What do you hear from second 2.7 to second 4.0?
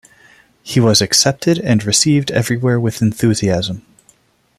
with enthusiasm.